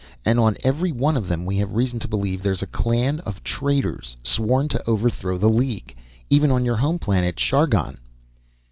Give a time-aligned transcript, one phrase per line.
[0.25, 3.43] And on every one of them we have reason to believe there's a clan of
[3.43, 5.95] traitors sworn to overthrow the League.
[6.27, 7.99] Even on your home planet Chargon."